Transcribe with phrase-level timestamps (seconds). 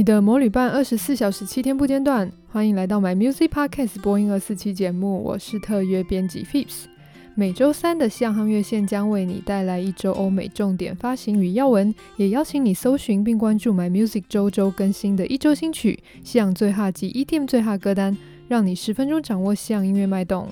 [0.00, 6.84] 你的魔女伴二十四小时七天不间断，欢迎来到 My Music Podcast 播音二四期节目，我是特约编辑 Fips。
[7.34, 18.16] 每周三的西洋夯乐线将为你带来一周欧美重点发行与要闻，也邀请你搜寻并关注 My Music 周周更新的一周新曲、西洋最哈及 EDM 最哈歌单，
[18.48, 20.48] 让你十分钟掌握西洋音乐脉动。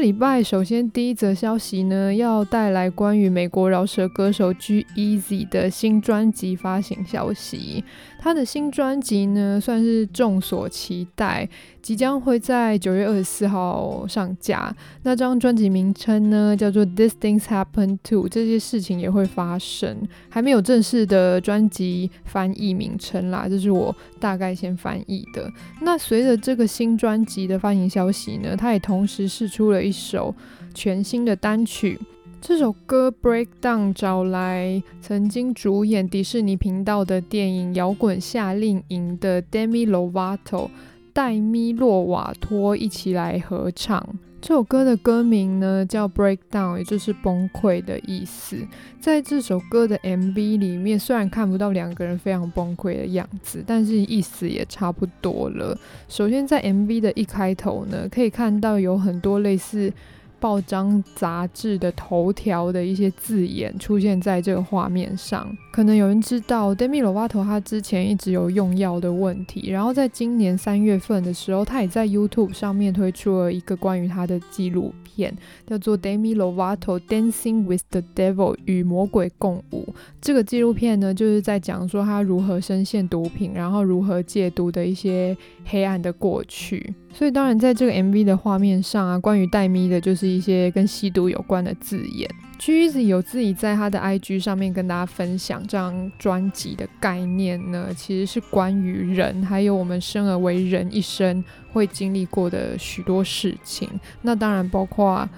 [0.00, 7.84] 礼拜，首先第一则消息呢，要带来关于美国饶舌歌手 G-Eazy 的新专辑发行消息。
[8.18, 11.48] 他的新专辑呢，算是众所期待，
[11.82, 14.74] 即将会在九月二十四号上架。
[15.02, 25.50] 那张专辑名称呢，叫做《These Things Happen To》，这些事情也会发生，还没有正式的专辑翻译名称啦，这是我大概先翻译的。
[25.82, 30.34] 那随着这个新专辑的发行消息呢，他也同时释出了一首
[30.74, 31.98] 全新的单曲。
[32.42, 40.70] 这首歌《Breakdown》找来曾经主演迪士尼频道的电影《摇滚夏令营》的 Demi Lovato
[41.12, 44.04] 戴咪洛瓦托一起来合唱。
[44.40, 48.56] 这首歌的歌名呢叫《Breakdown》，也就是崩溃的意思。
[48.98, 55.78] 在这首歌的 MV 里面，虽然看不到两个人非常崩溃的样子，但是意思也差不多了。
[56.08, 59.92] 首先，在 MV 的一开头呢，可以看到有很多类似。
[60.40, 79.94] 报章杂志的头条的一些字眼出现在这个画面上，可能有人知道，Demi Lovato 他之前一直有用药的问题，然后在今年三月份的时候，他也在 YouTube 上面推出了一个关于他的纪录片，叫做 Demi Lovato Dancing with the Devil 与魔鬼共舞。
[80.20, 86.94] 这个纪录片呢，就是在讲说他如何深陷毒品，然后如何戒毒的一些黑暗的过去。
[87.12, 92.28] 所以当然，在这个 MV 的画面上啊，关于戴咪的，就是一些跟吸毒有关的字眼。
[92.58, 101.42] g e z 有自己在他的 IG 上面跟大家分享，这张专辑的概念呢，其实是关于人，还有我们生而为人一生
[101.72, 103.88] 会经历过的许多事情。
[104.22, 105.28] 那当然包括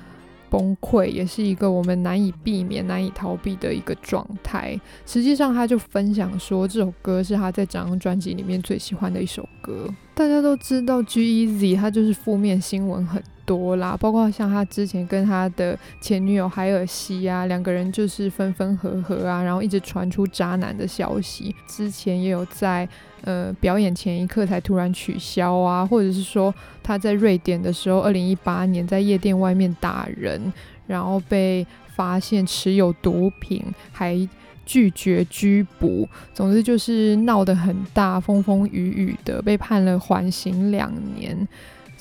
[0.52, 4.78] 崩溃，也是一个我们难以避免、难以逃避的一个状态。
[5.06, 9.88] 实际上，他就分享说，这首歌是他在整张专辑里面最喜欢的一首歌。
[10.14, 21.54] 大家都知道 G-Eazy，他就是负面新闻很多啦，包括像他之前跟他的前女友海尔西啊，两个人就是分分合合啊，然后一直传出渣男的消息。
[21.66, 22.88] 之前也有在
[23.22, 30.52] 呃表演前一刻才突然取消啊，或者是说他在瑞典的时候，二零一八年在夜店外面打人，
[30.86, 34.28] 然后被发现持有毒品，还。
[34.64, 41.36] 拒绝拘捕，总之就是闹得很大，风风雨雨的，被判了缓刑两年。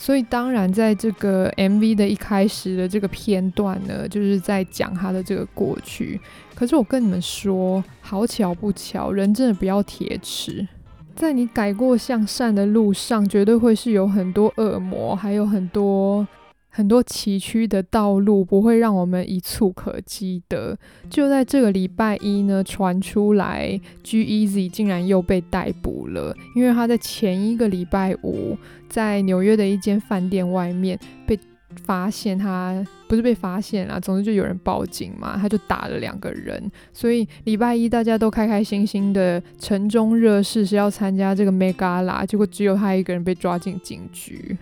[0.02, 6.20] 所以当然，在这个 MV 的一开始的这个片段呢，就是在讲他的这个过去。
[6.56, 10.68] 可是我跟你们说，好巧不巧，人真的不要铁齿，
[11.16, 16.28] 在你改过向善的路上，绝对会是有很多恶魔，还有很多。
[16.74, 20.78] 很多崎岖的道路不会让我们一蹴可及的。
[21.10, 28.58] 就在这个礼拜一呢，传出来 G-Eazy 竟然又被逮捕了，因为他在前一个礼拜五
[28.90, 31.38] 在纽约的一间饭店外面被
[31.86, 36.72] 发现他，不是被发现啊，总之就有人报警嘛，他就打了两个人。
[36.94, 44.58] 所以礼拜一大家都开开心心的城中热事是要参加这个 Met Gala，结果只有他一个人被抓进警局。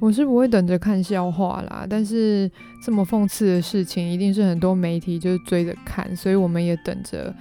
[0.00, 2.50] 我是不会等着看笑话啦，但是
[2.82, 7.34] 这么讽刺的事情，一定是很多媒体就是追着看，所以我们也等着，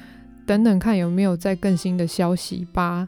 [0.46, 3.08] 等等看有没有再更新的消息吧。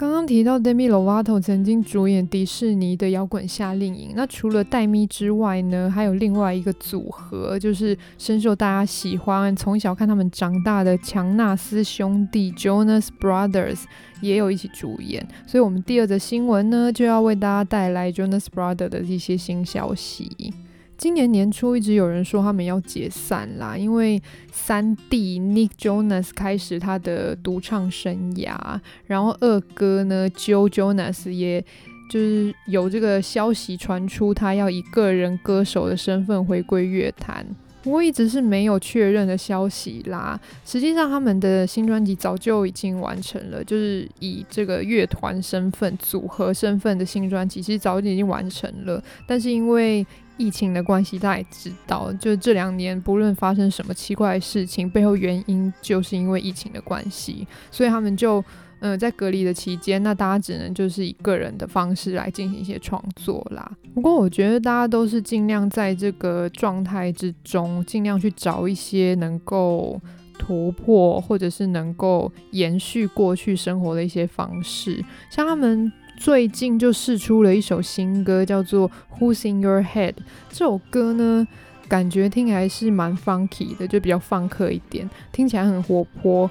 [0.00, 13.80] 刚刚提到 Demi Lovato 曾经主演迪士尼的摇滚夏令营，那除了黛咪之外呢，还有另外一个组合，就是深受大家喜欢，从小看他们长大的强纳斯兄弟 Jonas Brothers
[14.22, 20.54] 也有一起主演，所以我们第二则新闻呢，就要为大家带来 Jonas Brothers 的一些新消息。
[21.00, 31.64] 今年年初一直有人说他们要解散啦，因为三弟 Nick Jonas 开始他的独唱生涯，然后二哥呢 Joe Jonas 也
[32.10, 37.46] 就是有这个消息传出，他要以个人歌手的身份回归乐坛。
[37.82, 40.38] 不过一直是没有确认的消息啦。
[40.64, 50.06] 实际上他们的新专辑早就已经完成了，就是以这个乐团身份、组合身份的新专辑，其实早就已经完成了，但是因为
[50.36, 58.42] 疫情的关系，大家也知道，就这两年不论发生什么奇怪的事情，背后原因就是因为疫情的关系，所以他们就
[58.80, 63.70] 嗯、在隔离的期间，那大家只能就是以个人的方式来进行一些创作啦。
[63.94, 70.00] 不过我觉得大家都是尽量在这个状态之中，尽量去找一些能够
[70.38, 75.04] 突破，或者是能够延续过去生活的一些方式。
[75.30, 78.88] 像他们最近就试出了一首新歌，叫做
[79.18, 80.12] 《Who's in Your Head》。
[80.48, 81.46] 这首歌呢，
[81.88, 86.50] 感觉听起来是蛮 funky 的，就比较放克一点，听起来很活泼，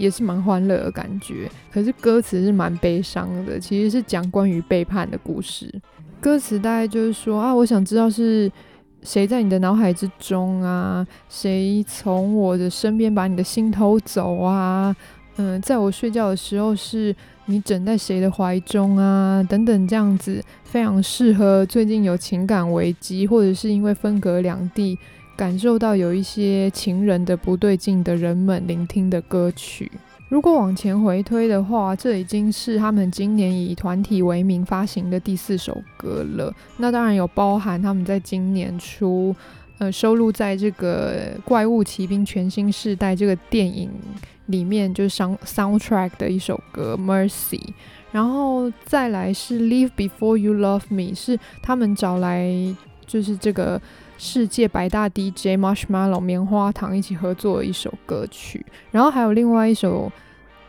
[0.00, 1.48] 也是蛮欢乐的感觉。
[1.70, 5.70] 可是歌词是蛮悲伤的，其实是讲关于背叛的故事。
[6.20, 8.50] 歌词大概就是说啊，我想知道是
[9.02, 14.96] 谁在你的脑海之中啊，谁从我的身边把你的心偷走啊？
[15.36, 17.14] 嗯，在我睡觉的时候，是
[17.46, 19.42] 你枕在谁的怀中啊？
[19.48, 24.98] 等等，这样子非常适合最近有情感危机，或者是因为分隔两地，
[25.40, 29.90] 感受到有一些情人的不对劲的人们聆听的歌曲。
[30.28, 36.54] 如果往前回推的话，这已经是他们今年以团体为名发行的第四首歌了。
[36.76, 39.34] 那当然有包含他们在今年初，
[39.78, 43.90] 呃，收录在这个《怪物骑兵全新世代》这个电影
[44.48, 47.58] 里面，就是 sound soundtrack 的一首歌《Mercy》。
[48.12, 52.46] 然后再来是《Leave Before You Love Me》，是他们找来
[53.06, 53.80] 就是这个。
[54.22, 60.12] 世界百大 DJ Marshmallow 棉花糖一起合作的一首歌曲，然后还有另外一首，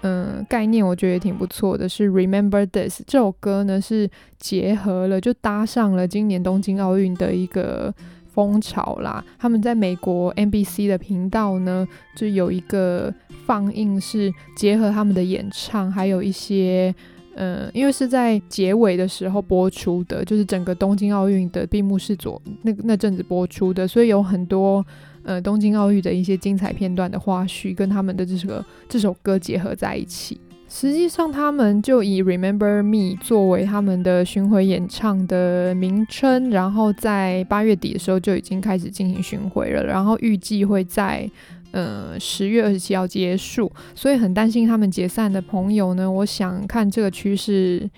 [0.04, 4.10] 嗯、概念我觉得也挺不错的，是 Remember This 这首歌呢，是
[4.40, 7.94] 结合了就搭上了今年东京奥运的一个
[8.34, 9.22] 风潮啦。
[9.38, 13.14] 他们在美国 NBC 的频道呢，就有一个
[13.46, 16.96] 放映是结合他们的演唱，还有一些。
[17.36, 24.86] 嗯，因为是在结尾的时候播出的，就是整个东京奥运的闭幕式左那那阵子播出的，所以有很多
[25.24, 30.40] 呃东京奥运的一些精彩片段的花絮跟他们的这首歌这首歌结合在一起。
[30.68, 41.30] 实际上，他们就以 Remember Me 作为他们的巡回演唱的名称，然后在八月底的时候就已经开始进行巡回了，然后预计会在。
[41.72, 46.12] 呃，十月二十七号结束，所以很担心他们解散的朋友呢。
[46.12, 47.90] 我想看这个趋势，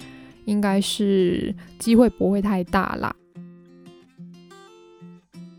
[0.46, 3.16] 应该是机会不会太大啦。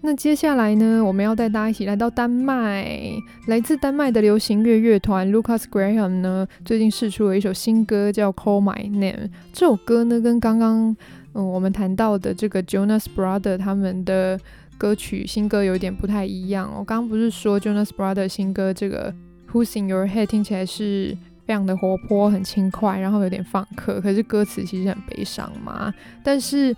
[0.00, 3.10] 那接下来呢，我们要带大家一起来到丹麦，
[3.48, 9.26] 来自丹麦的流行乐乐团 Lucas Graham 呢，最近试出了一首新歌，叫《Call My Name》。
[9.52, 10.96] 这首歌呢，跟刚刚
[11.32, 14.38] 嗯我们谈到的这个 Jonas Brother 他们的。
[14.84, 16.70] 歌曲新歌有点不太一样。
[16.76, 19.10] 我刚刚不是说 Jonas Brothers 新歌这个
[19.50, 21.16] Who's in Your Head 听起来是
[21.46, 25.94] 非常的活泼、很轻快，然后有点放克，可是歌词其实很悲伤嘛。
[26.22, 26.76] 但是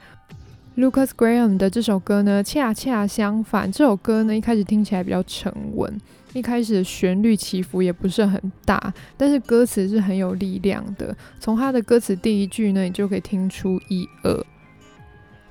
[0.77, 6.01] Lucas Graham 的这首歌呢，恰恰相反，这首歌呢一开始听起来比较沉稳，
[6.33, 11.13] 一开始的旋律起伏也不是很大，但是歌词是很有力量的。
[11.41, 14.47] 从他的歌词第一句呢，你就可以听出一二。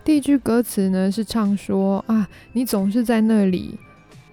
[0.05, 3.75] 第一句歌词呢是唱说啊，你总是在那里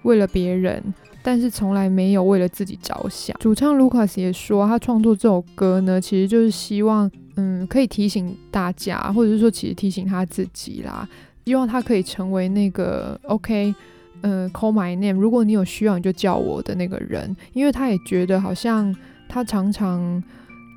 [0.03, 0.81] 为了别人，
[1.23, 3.35] 但是从来没有为了自己着想。
[3.39, 11.09] 主唱 Lucas 也说，他创作这首歌呢，其实就是希望，嗯，可以提醒大家，或者是说，其实提醒他自己啦，
[11.45, 13.73] 希望他可以成为那个 OK，
[14.21, 18.95] 嗯，Call my name，如果你有需要，你就叫我的那个人，因为他也觉得好像
[19.27, 20.23] 他常常。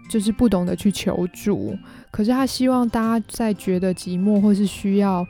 [0.08, 1.76] 就是不懂得去求助，
[2.10, 5.26] 可是他希望大家在觉得寂寞或是需要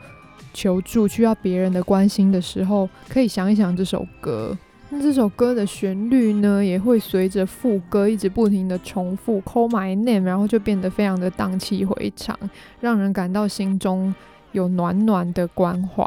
[0.53, 4.57] 求助、需要别人的关心的时候，可以想一想这首歌。
[4.89, 12.39] 那这首歌的旋律呢，也会随着副歌一直不停的重复 “Call my name”，然后就变得非常的荡气回肠，
[12.81, 14.15] 让人感到心中
[14.53, 16.07] 有暖暖的关怀。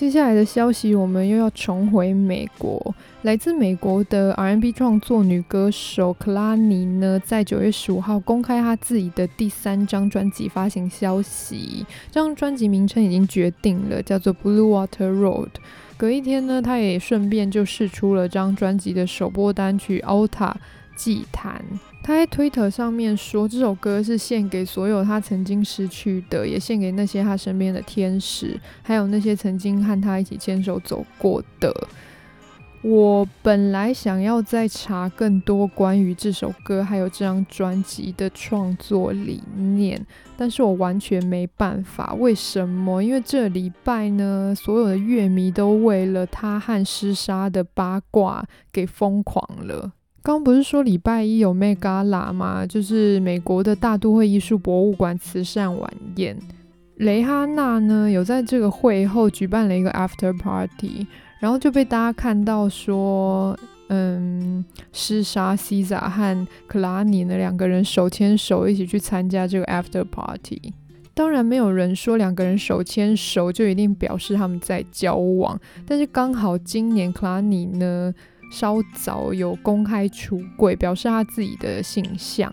[0.00, 2.94] 接下来的消息，我们又要重回美国。
[3.20, 11.84] 来自美国的 R&B 创作女歌手克拉尼呢，在九月十五号公开她自己的第三张专辑发行消息。
[12.10, 15.44] 这张专辑名称已经决定了，叫做《Blue Water Road》。
[15.98, 20.54] 隔一天呢，她也顺便就释出了这张专辑的首播单曲《Alta
[20.96, 21.62] 祭坛》。
[22.10, 31.72] 他在推特上面说，这首歌是献给所有他曾经失去的，也献给那些他身边的天使，还有那些曾经和他一起牵手走过的。
[32.82, 40.04] 我本来想要再查更多关于这首歌还有这张专辑的创作理念，
[40.36, 42.12] 但是我完全没办法。
[42.14, 43.00] 为什么？
[43.00, 49.92] 因为这礼拜呢，所有的乐迷都为了他和尸杀的八卦给疯狂了。
[50.22, 52.66] 刚不是说礼拜一有 Met Gala 吗？
[52.66, 56.36] 就是美国的大都会艺术博物馆慈善晚宴。
[56.96, 61.06] 蕾哈娜呢，有在这个会后举办了一个 After Party，
[61.40, 63.58] 然后就被大家看到说，
[63.88, 64.62] 嗯，
[64.92, 70.74] 尸杀 SZA 和克拉尼呢两个人手牵手一起去参加这个 After Party。
[71.14, 75.58] 当然，没有人说两个人手牵手就一定表示他们在交往。
[75.86, 78.14] 但是刚好今年 Kalani 呢，
[78.50, 82.52] 稍早有公开出柜，表示他自己的性向。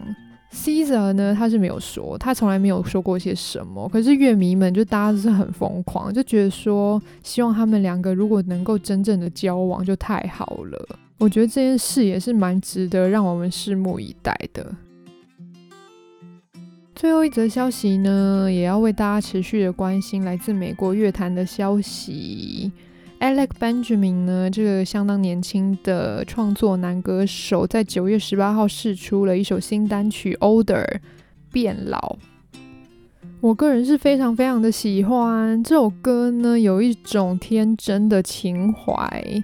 [0.50, 3.88] SZA 呢，他是没有说，他从来没有说过些什么。
[3.90, 11.00] 可是乐迷们就大家是很疯狂，就觉得说，希望他们两个如果能够真正的交往，就太好了。
[11.18, 14.74] 我觉得这件事也是蛮值得让我们拭目以待的。
[16.96, 22.72] 最后一则消息呢，也要为大家持续的关心，来自美国乐坛的消息。
[23.20, 30.86] Alec Benjamin 呢，这个相当年轻的创作男歌手，在九月十八号释出了一首新单曲《Older》
[31.52, 32.18] 变老。
[33.42, 39.44] 我个人是非常非常的喜欢这首歌呢，有一种天真的情怀。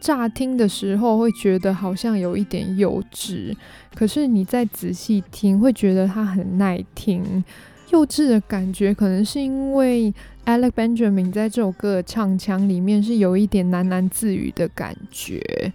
[0.00, 3.54] 乍听的时候会觉得好像有一点幼稚，
[3.94, 7.44] 可是你再仔细听，会觉得它很耐听。
[7.92, 10.12] 幼稚的感觉，可能是因为
[10.46, 15.72] Alec Benjamin 在这首歌的唱腔里面是有一点喃喃自语的感觉。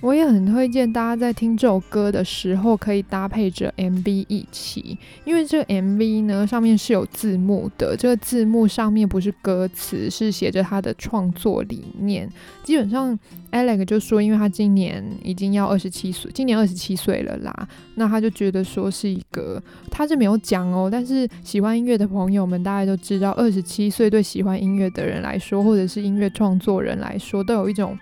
[0.00, 12.26] 我也很推荐大家在听这首歌的时候，可以搭配着 MV 一起，因为这个 MV 呢，上面是有字幕的，这个字幕上面不是歌词，是写着他的创作理念。
[12.64, 13.18] 基本上
[13.52, 27.98] ，Alec 就说，因为他今年已经要二十七岁，今年二十七岁了啦，那他就觉得说是一个，他是没有讲哦，但是喜欢音乐的朋友们大概都知道，二十七岁对喜欢音乐的人来说，或者是音乐创作人来说，都有一种。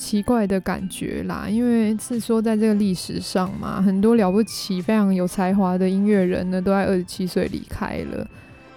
[0.00, 8.26] 奇怪的感觉啦，因为是说在这个历史上嘛，很多了不起、非常有才华的音乐人呢，都在二十七岁离开了。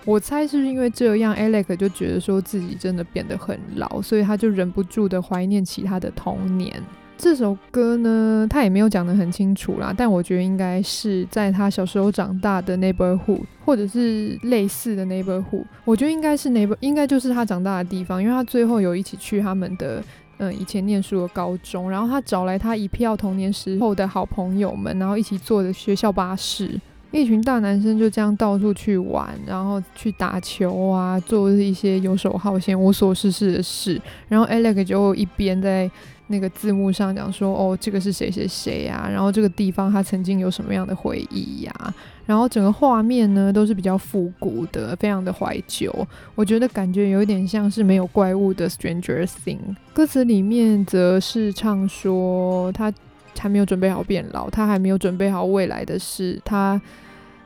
[0.04, 6.74] 我猜是因为这样，Alec 就觉得说自己真的变得很老，所以他就忍不住的怀念起他的童年。
[7.18, 15.64] 这首歌呢，他也没有讲得很清楚啦，但我觉得应该是在他小时候长大的 neighborhood，或者是类似的 neighborhood。
[15.86, 20.04] 我觉得应该是 neighbor，应该就是他长大的地方，因为他最后有一起去他们的。
[20.38, 26.80] 嗯，以前念书的高中，然后他找来他一票童年时候的好朋友们，然后一起坐的学校巴士，
[27.12, 34.02] 一群大男生就这样到处去玩，然后去打球啊，做一些游手好闲、无所事事的事。
[34.28, 35.90] 然后 Alex 就一边在
[36.28, 39.08] 那个字幕上讲说：“哦，这个是谁谁谁呀？
[39.12, 41.94] 然后这个地方他曾经有什么样的回忆呀？”
[42.26, 45.94] 然后整个画面呢都是比较复古的，非常的怀旧。
[46.36, 49.60] 我觉得感觉有一点像是没有怪物的 Stranger Thing。
[49.94, 52.94] 歌词里面则是唱说他
[53.38, 56.82] 还没有准备好变老，他还没有准备好未来的事，他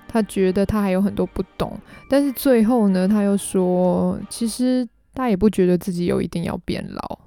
[0.08, 1.76] 他觉得他还有很多不懂。
[2.08, 7.20] 但是最后呢，他又说其实他也不觉得自己有一定要变老。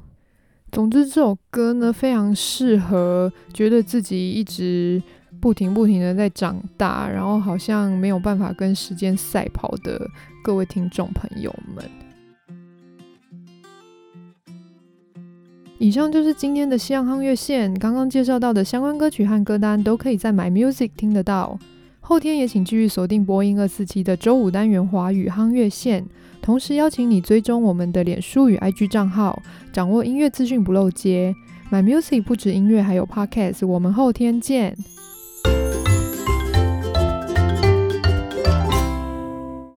[0.71, 5.02] 总之这首歌呢非常适合觉得自己一直。
[5.40, 10.09] 不停不停的在长大，然后好像没有办法跟时间赛跑的
[10.44, 11.85] 各位听众朋友们。
[15.78, 21.59] 以上就是今天的西洋夯乐线，刚刚介绍到的相关歌曲和歌单都可以在 My Music 听得到。
[22.00, 26.04] 后天也请继续锁定播音二四七的周五单元华语夯乐线，
[26.42, 29.40] 同时邀请你追踪我们的脸书与 IG 账号，
[29.73, 31.35] 掌握音乐资讯不漏接。
[31.70, 34.76] My Music 不止音乐，还有 Podcast，我们后天见。